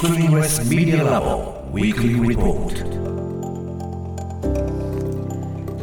[0.00, 3.29] Screenless Media Lab Weekly Report.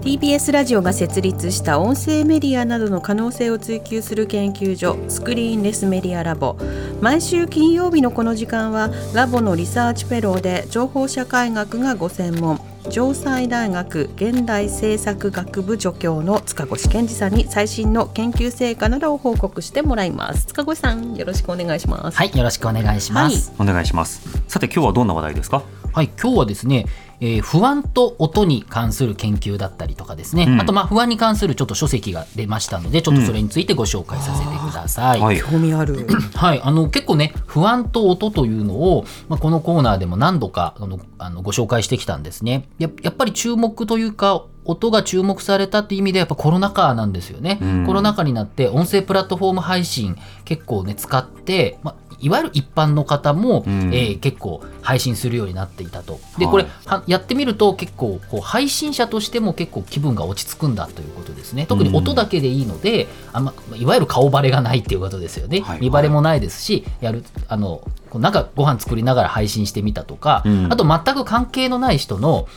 [0.08, 6.56] TBS ラジオが設立した音声メディアなどの可能性を追求する研究所スクリーンレスメディアラボ。
[7.02, 12.62] 毎週金曜日のこの時間はラボのリサーチフェローで情報社会学がご専門。
[12.90, 20.46] 城西大学現代政策学部助教の塚越健司さんに最新の研究成果などを報告してもらいます。
[20.46, 22.18] 塚越さんよろしくお願いします。
[22.18, 24.22] はいよろしくお願いします、お願いします。
[24.48, 25.64] さて今日はどんな話題ですか？
[25.92, 26.86] はい、今日はですね、
[27.20, 30.62] えー不安と音に関する研究だったりとかですね、うん。
[30.62, 35.20] あとまあ不安に関するちょっと書籍が出ましたのでちょっとそれについてご紹介させてください。
[35.20, 36.08] はい興味ある。
[36.36, 42.68] はい、あの結構ね不安と音というのを、まあ、このコーナーでも何度かあのあのご紹介してきたんですね。
[42.80, 47.86] ややっぱり注目というか音が注目されたっていう意味ではやっぱコロナ禍なんですよね、うん。
[47.86, 53.94] コロナ禍になって音声プラットフォーム配信結構ね使って、まあ、いわゆる一般の方も、うん。
[53.94, 56.20] えー結構配信するようになっていたと。
[56.38, 56.52] ではい。
[56.52, 61.66] これはやってみると結構こう配信者としても結構気分が落ち着くんだということですね。
[61.66, 65.80] 特に音だけでいいので、あんまいわゆる顔バレがないっていうことですよね、はい。
[65.82, 67.82] 見バレもないですしやるあの
[68.14, 70.72] なんかご飯作りながら配信してみたとか、うん。
[70.72, 72.48] あと全く関係のない人の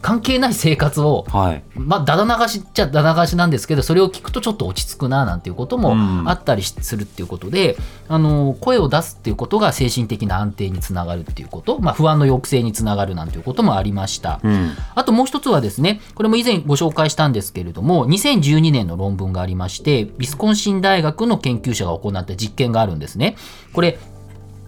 [0.00, 7.76] 関係ない生活をはいまあ、だだ流しっちゃだだ流しなんですけどそれを聞くとちょっと落ち着くななんていうこともうんあったりしするっていうことで、
[8.08, 14.40] あの声を出すっていうことが精神的な安定につながるっていうこと、まあ、不安の抑制につながるなんていうこともありました。
[14.42, 23.36] うんあともう一つはですね、これも以前ご紹介したんですけれども、2012年の論文がありまして、ビスコンシン大学の研究者が行った実験があるんですね。
[23.72, 23.98] これ、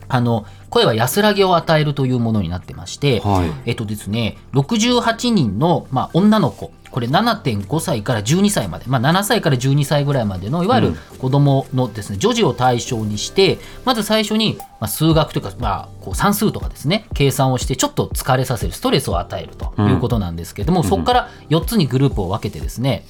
[0.09, 3.53] あの、声は安らぎを与えるというものになってまして、はい。
[3.67, 23.05] えっとですね、68人の、まあ、女の子、これ7.5歳から12歳まで、まあ、7歳から12歳ぐらいまでのいわゆる子供のですね、女児を対象にしてまず最初に、まあ、数学というか、まあ、こう算数とかですね計算をしてちょっと疲れさせるストレスを与えるということなんですけども、そこから4つにグループを分けてですね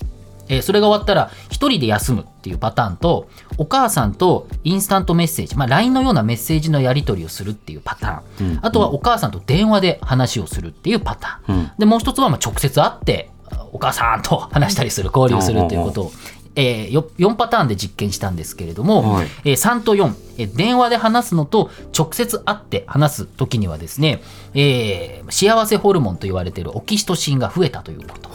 [0.51, 8.59] えーそれが終わったら1人で休むっていうパターンとお母さんとインスタントメッセージ、まあ、LINE のようなメッセージのやり取りをするっていうパターン、うん。
[8.63, 11.73] あとはお母さんと電話で話をするっていうパターン、うん。
[11.79, 16.13] でもう一つはまあ直接会ってあお母さんと話したりする交流するっていうことを、
[16.61, 19.27] えー、よ4パターンで実験したんですけれども、はい。
[19.45, 24.23] えー3と4、えー電話で話すのと直接会って話す時にはですね、
[24.55, 28.31] えー幸せホルモンと言われているオキシトシンが増えたということ。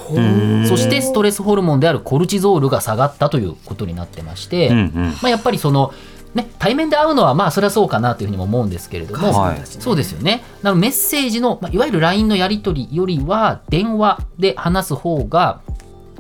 [0.68, 5.16] そしてストレスホルモンであるコルチゾールが下がったということになってまして、うんうん。
[5.22, 5.94] まあ、やっぱりその、
[6.36, 9.62] ね、対面で会うのはまあそれはそうかなというふうにも思うんですけれども、はい。
[9.66, 10.44] そうですよね。
[10.62, 15.62] なのでメッセージの、まあ、いわゆる LINE のやり取りよりは電話で話す方が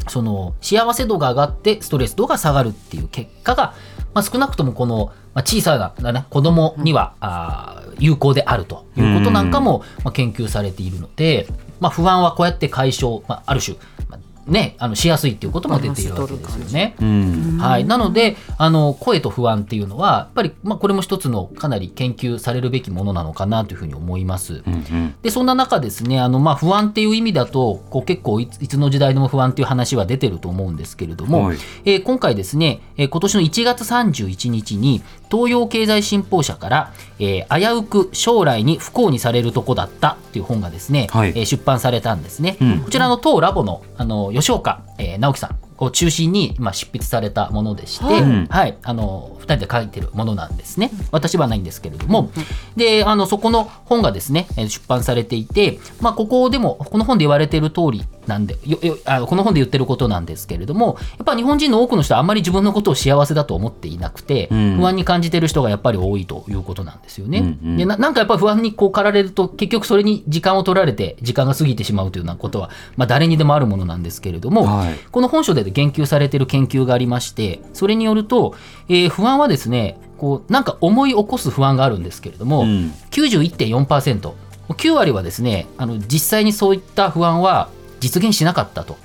[0.07, 3.73] その幸せ度が上がってストレス度が下がるっていう結果が、
[4.13, 11.47] まあ、少なくともこの、まあ、小さな、ね、子供には、あー有効であるということなんかも、まあ、研究されているので、
[11.79, 13.77] まあ、不安はこうやって解消、まあ、ある種、
[14.09, 16.95] まあね、あのしやすいっていうことも出ているわけですよね。
[17.01, 17.57] うん。
[17.59, 24.61] はい、なのであの声と不安っていうのはやっぱり、まあ、これも一つのかなり研究されるべきものなのかなというふうに思います。
[24.65, 25.15] うんうん。
[25.23, 31.57] でそんな中ですねあの、まあ、不安っていう意味だとこう結構いついつの時代でも不安っていう話は出てると思うんですけれども、はい。
[31.85, 35.01] えー今回ですね、えー今年の1月31日に
[35.35, 41.29] 東洋経済新報社から、えー危うく将来に不幸にされるとこだったっていう本がですね、はい。
[41.29, 42.79] えー出版されたんですね、うん。
[42.81, 48.47] こちらの当ラボのあの吉岡、えー直樹さんを中心に今執筆されたものでして、はい。
[48.49, 50.91] はい、あの2人で書いてるものなんですね。
[51.11, 52.31] 私はないんですけれども、
[52.77, 64.77] であのそこの本がですねえー出版されていて、まあ、ここでもこの本で言われている通りなんでよよあのこの本で言ってることなんですけれどもやっぱ日本人の多くの人はあんまり自分のことを幸せだと思っていなくて、うん。
[64.77, 67.39] 不安に感じてる人がやっぱり多いということなんですよね。
[67.39, 67.77] うんうん。
[67.77, 74.95] でななんかやっぱり不安にこう駆られると結局それに時間を取られて時間が過ぎてしまうというようなことは、まあ、誰にでもあるものなんですけれども、はい。
[75.11, 78.55] この本書で言及されている研究がありましてそれによると、
[78.89, 82.93] えー不安はですねこうなんか思い起こす不安があるんですけれども、うん。
[83.11, 84.33] 91.4%、
[84.69, 87.69] 9割はですねあの実際にそういった不安は
[88.05, 88.97] 実現しなかったと。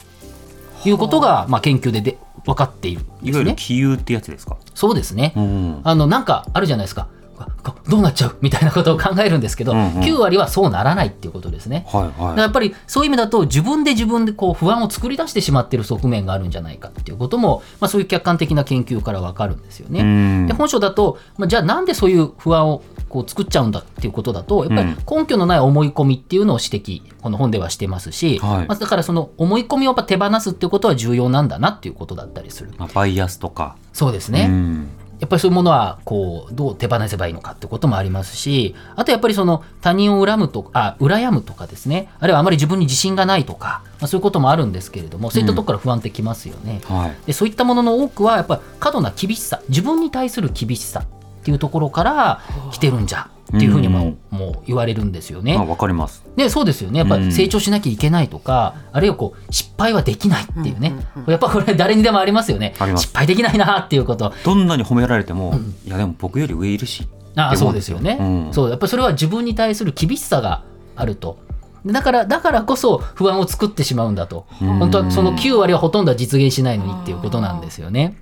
[0.84, 2.16] いうことが、まあ、研究でで
[2.46, 3.54] 分かっているんいわゆる。
[3.54, 4.56] 気憂ってやつですか？
[4.74, 5.80] そうですね、うん。
[5.84, 7.08] あのなんかあるじゃないですか。
[7.62, 8.36] こどうなっちゃう？
[8.40, 10.00] みたいなことを考えるんですけど、うんうん。
[10.00, 11.84] 9割はそうならないっていうことですね。
[11.88, 19.92] はいはやっぱりそういう意味だと自分で自分でこう不安を作り出してしまっている側面があるんじゃないかっていうことも、まあ、そういう客観的な研究からわかるんですよい。
[19.92, 20.00] ね。
[20.00, 20.46] うん。
[20.46, 32.70] で本書だと、まあ、じゃあなんでそういう不安をこう作っちゃうんだっていうことだとやっぱり根拠のない思い込みっていうのを指摘この本ではしてますし、はいまあ、だからその思い込みをやっぱ手放すっていうことは重要なんだなっていうことだったりする。
[32.78, 33.76] まあバイアスとか。
[33.92, 34.88] そうですね、うん
[35.20, 46.80] やっぱりそういうものはこうどう手放せばいいのかってこともありますしあとやっぱりその他人を恨むとかあ羨むとかですねあるいはあまり自分に自信がないとか、まあ、そういうこともあるんですけれどもそういったところから不安ってきますよね。
[46.84, 47.26] はい。
[47.26, 51.04] でそういったものの多くはやっぱり過度な厳しさ自分に対する厳しさ
[51.40, 52.40] っていうところから
[52.70, 55.56] 来てるんじゃっていうふうにも,、もう言われるんですよね。
[55.56, 56.24] あ、わかります。
[56.36, 57.00] でそうですよね。
[57.00, 57.28] やっぱうん。
[57.28, 60.94] り成長しなきゃいけないとか、あるいはこう失敗はできないっていうね、
[61.26, 62.74] やっぱこれ誰にでもありますよね。
[62.96, 64.32] 失敗できないなっていうこと。
[64.44, 67.08] どんなに褒められても、いやでも僕より上いるし。
[67.36, 68.52] ああそうですよね、うん。
[68.52, 70.64] そうやっぱりそれは自分に対する厳しさが
[70.96, 71.38] あると。
[71.84, 74.46] でだからだからこそ不安を作ってしまうんだと。
[74.60, 74.78] うん。
[74.78, 78.16] 本当はその9割はほとんどは実現しないのにっていうことなんですよね。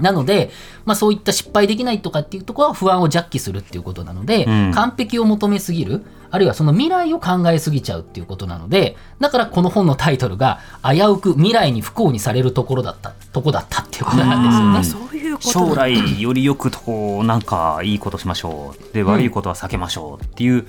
[0.00, 0.50] なので、
[0.84, 4.72] まあ、そういった失敗できないとかっていうところは不安を弱気するっていうことなので、うん。
[4.72, 15.08] 完璧を求めすぎるあるいはその未来を考えすぎちゃうっていうことなのでだからこの本のタイトルが「危うく未来に不幸にされるところだった」とこだったっていうことなんですよね。
[15.08, 18.94] そういうこと将来よりよくとこうなんかいいことしましょう。
[18.94, 20.66] で悪いことは避けましょうっていう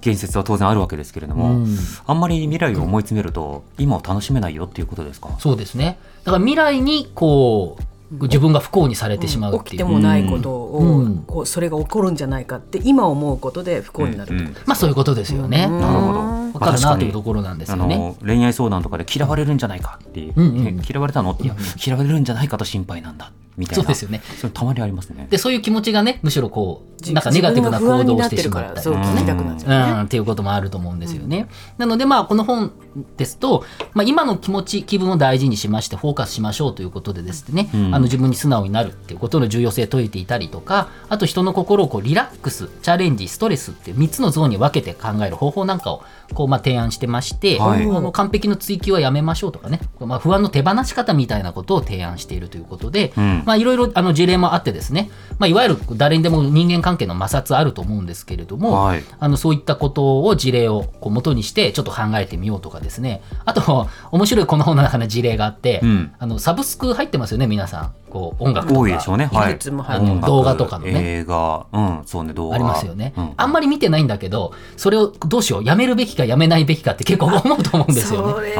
[0.00, 1.78] 言説は当然あるわけですけれども、うん。
[2.06, 5.28] あんまり未来を思い詰めると今を楽しめないよっていうことですか？
[5.38, 5.98] そうですね。
[6.24, 11.24] だから未来にこう自分が不幸にされてしまうっていう、起きてもないことを、うん。
[11.26, 15.66] こうそれが起こるんじゃないかって今思うことで不幸になるまあそういうことですよね。
[15.68, 15.80] うん。
[15.80, 16.18] なるほど。
[16.20, 17.98] わかるなというところなんですあよね。
[17.98, 20.66] の恋愛相談とかで嫌われるんじゃないかっていう、うんうん。
[20.66, 21.36] え嫌われたの？
[21.42, 21.54] いや。
[21.84, 23.82] 嫌われるんじゃないかと心配なんだみたいな。
[23.82, 24.22] そうですよね。
[24.38, 25.26] それたまにありますね。
[25.28, 28.82] でそういう気持ちがねむしろこうじなんかネガティブな行動をしてしまったり。
[28.82, 31.48] とかね聞きたくなっちゃうね、うん、っていうこともあると思うんですよね。
[31.76, 32.72] なのでまあこの本
[33.16, 33.64] ですと、
[33.94, 37.94] まあ、今の気持ち気分を大事にしましてフォーカスしましょうということでですね、うん。
[37.94, 46.02] あの自分に素直になるっていうことの重要性を説いていたりとかあと人の心をこうリラックスチャレンジストレスっていう3つのゾーンに分けて考える方法なんかを
[46.34, 47.82] こうまあ提案してまして、はい。
[47.82, 53.12] あの完璧の追求はやめましょうとかね、まあ、不安の手放し方みたいなことを提案しているということで、
[53.56, 59.04] いろいろあの事例もあってですね、まあ、いわゆる誰にでも人間関係の摩擦あると思うんですけれども、はい。
[59.18, 63.22] あのそういったことを事例をこう元にしてちょっと考えてみようとかですね。
[63.44, 66.12] あと面白いこの本の中の事例があって、うん。
[66.18, 69.30] あのサブスク入ってますよね皆さんこう音楽とか多いでしょうね。
[69.32, 69.52] はい。
[69.52, 70.92] いくつも入って動画とかのね。
[70.94, 71.66] 映画。
[71.72, 72.02] うん。
[72.06, 72.56] そうね動画。
[72.56, 73.32] ありますよね、うん。
[73.36, 75.64] あんまり見てないんだけどそれをどうしよう。
[75.64, 78.34] やめるべきかやめないべきかって結構思うと思うんですよね。
[78.34, 78.58] それ定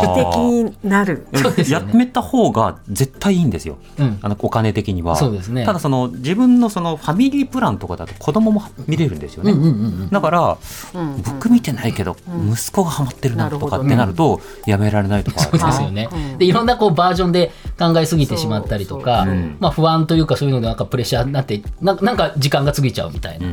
[0.00, 1.26] 期的になる。
[1.34, 1.70] そうでね。
[1.70, 3.78] やめた方が絶対いいんですよ。
[3.98, 4.18] うん。
[4.20, 5.16] あのお金的には。
[5.16, 5.64] そうですね。
[5.64, 9.76] ただその自分のそのファミリープランとかだと子供も見れるんですよね、うんうんうんう
[10.06, 10.10] ん。
[10.10, 10.58] だから、
[10.94, 11.22] うんうん。
[11.22, 12.16] 僕見てないけど、
[12.52, 16.08] 息子がハマってるなとかってななるとやめられないとか、そうですよね。
[16.10, 16.38] うん。
[16.38, 19.26] でいろんなこうバージョンで考えすぎてしまったりとか、
[19.58, 23.48] まあ、不安というかそういうのでなんかプレッシャーになってななんか時間が過ぎちゃうみたいな。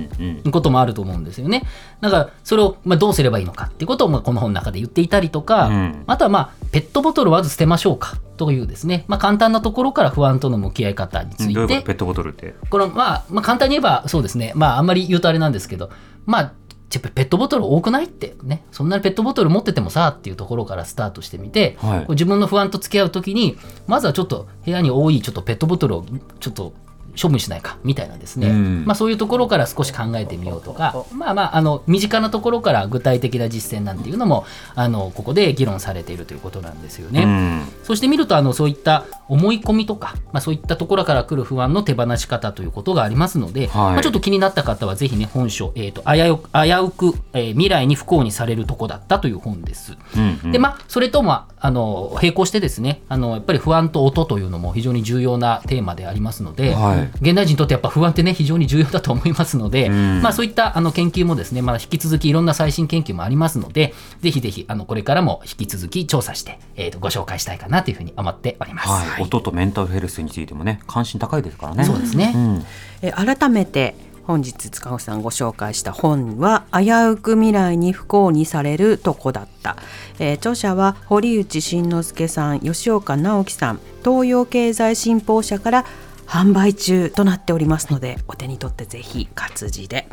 [0.52, 1.64] こともあると思うんですよね。
[2.02, 6.04] だからそれをまあどうすればいいのかっていうことをまあこの本の中で言っていたりとか、うん。
[6.08, 11.82] あとはまあペットボトルはまず捨てましょうかというですね、まあ、簡単なところから不安との向き合い方について。
[11.82, 12.56] ペットボトルって。
[12.70, 14.54] この、まあ、まあ簡単に言えばそうですね。
[14.56, 15.90] まああんまり言うとあれなんですけど
[16.26, 16.52] まあ
[16.94, 18.36] やっぱペットボトル多くないって。
[18.44, 18.64] ね。
[18.72, 22.12] そんなにペットボトル持っててもさっていうところからスタートしてみて、はい。
[22.12, 23.58] 自分の不安と付き合う時に
[23.88, 26.06] まずはちょっと部屋に多いちょっとペットボトルを
[26.40, 26.74] ちょっと
[27.20, 28.86] 処分しないかみたいなですね、うん。
[28.86, 37.24] まあ、そういうところから少し考えてみようとかまあまああの身近なところから具体的な実践なんていうのもあのここで議論されているということなんですよね。
[37.24, 37.68] うん。
[37.84, 43.94] そして見るとあのそういった思い込みとか、まあ、そういったところから来る不安の手放し方ということがありますので、はい。
[43.94, 49.98] まあ、ちょっと気になった方はぜひね本書、えーと危うく危うく、えー未来に不幸にされるとこだったという本です。
[50.16, 50.52] うんうん。
[50.52, 60.22] でまあそれともあの並行してですねあのやっぱり不安と音というのも非常に重要なテーマでありますので、はい現代人にとってやっぱ不安ってね非常に重要だと思いますので、うん。
[60.22, 68.90] まあそういったあの研究もですねまだ引き続きいろんな最新研究もありますのでぜひぜひあのこれからも引き続き調査して、えーとご紹介したいかなというふうに思っております。
[68.90, 71.86] はい、音とメンタルヘルスについてもね関心高いですからね。
[71.86, 72.34] そうですね。
[72.36, 72.66] うん。
[73.02, 73.96] え改めて
[74.28, 79.78] 本日塚越さんご紹介した本は危うく未来に不幸にされるとこだった、
[80.20, 85.86] えー著者は堀内慎之介さん吉岡直樹さん東洋経済新報社から
[86.28, 90.08] 販売中となっておりますのでお手に取ってぜひ活字で、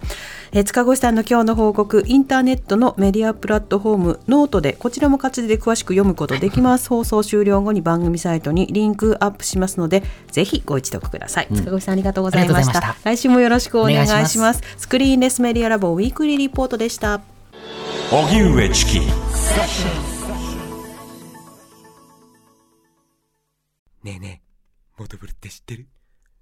[0.52, 6.88] えー塚越さんの今日の報告インターネットのメディアプラットフォームノートでこちらも活字で詳しく読むことできます。
[6.88, 12.96] 放送終了後に番組サイトにリンクアップしますのでぜひご一読ください、塚越さんありがとうございました。
[13.04, 14.10] 来週もよろしくお願いします。
[14.12, 14.62] お願いします。
[14.76, 17.20] スクリーンレスメディアラボウィークリーリポートでした。
[18.12, 19.00] 荻上チキ。
[19.00, 19.06] ね
[24.04, 25.88] えねえモトブルって知ってる？